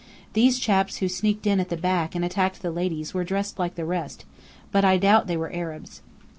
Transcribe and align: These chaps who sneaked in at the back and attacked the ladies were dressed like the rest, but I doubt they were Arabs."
These 0.33 0.57
chaps 0.57 0.97
who 0.97 1.07
sneaked 1.07 1.45
in 1.45 1.59
at 1.59 1.69
the 1.69 1.77
back 1.77 2.15
and 2.15 2.25
attacked 2.25 2.63
the 2.63 2.71
ladies 2.71 3.13
were 3.13 3.23
dressed 3.23 3.59
like 3.59 3.75
the 3.75 3.85
rest, 3.85 4.25
but 4.71 4.83
I 4.83 4.97
doubt 4.97 5.27
they 5.27 5.37
were 5.37 5.53
Arabs." 5.53 6.01